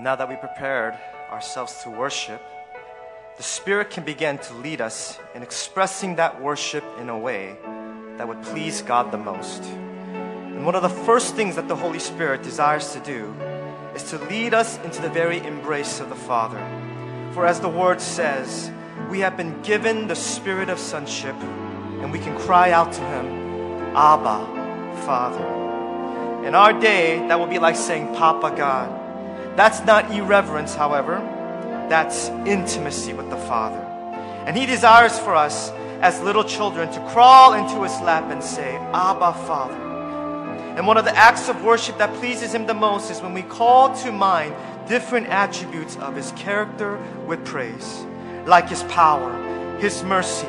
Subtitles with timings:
[0.00, 0.96] Now that we prepared
[1.28, 2.40] ourselves to worship,
[3.36, 7.56] the Spirit can begin to lead us in expressing that worship in a way
[8.16, 9.64] that would please God the most.
[9.64, 13.34] And one of the first things that the Holy Spirit desires to do
[13.96, 16.64] is to lead us into the very embrace of the Father.
[17.32, 18.70] For as the Word says,
[19.10, 23.26] we have been given the spirit of sonship, and we can cry out to Him,
[23.96, 26.46] Abba, Father.
[26.46, 28.97] In our day, that will be like saying, Papa God.
[29.58, 31.16] That's not irreverence, however,
[31.90, 33.80] that's intimacy with the Father.
[34.46, 38.76] And He desires for us as little children to crawl into His lap and say,
[38.94, 39.74] Abba, Father.
[40.76, 43.42] And one of the acts of worship that pleases Him the most is when we
[43.42, 44.54] call to mind
[44.86, 48.06] different attributes of His character with praise,
[48.46, 49.34] like His power,
[49.80, 50.46] His mercy,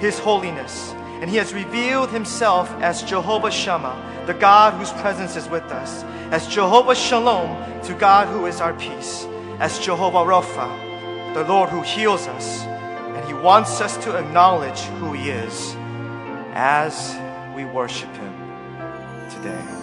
[0.00, 0.92] His holiness.
[1.22, 6.04] And He has revealed Himself as Jehovah Shammah, the God whose presence is with us,
[6.30, 9.26] as Jehovah Shalom, to God who is our peace,
[9.58, 12.62] as Jehovah Rapha, the Lord who heals us.
[12.62, 15.74] And He wants us to acknowledge who He is
[16.52, 17.16] as
[17.56, 18.32] we worship Him
[19.28, 19.79] today.